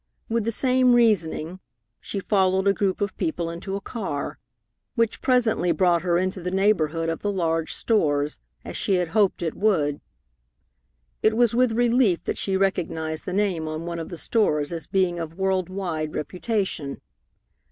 [0.27, 1.59] With the same reasoning,
[1.99, 4.39] she followed a group of people into a car,
[4.95, 9.43] which presently brought her into the neighborhood of the large stores, as she had hoped
[9.43, 10.01] it would.
[11.21, 14.87] It was with relief that she recognized the name on one of the stores as
[14.87, 16.99] being of world wide reputation.